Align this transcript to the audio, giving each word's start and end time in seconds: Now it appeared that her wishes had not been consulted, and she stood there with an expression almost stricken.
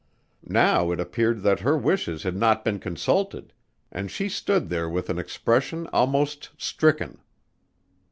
Now 0.47 0.89
it 0.89 0.99
appeared 0.99 1.41
that 1.43 1.59
her 1.59 1.77
wishes 1.77 2.23
had 2.23 2.35
not 2.35 2.65
been 2.65 2.79
consulted, 2.79 3.53
and 3.91 4.09
she 4.09 4.29
stood 4.29 4.67
there 4.69 4.89
with 4.89 5.11
an 5.11 5.19
expression 5.19 5.85
almost 5.93 6.49
stricken. 6.57 7.19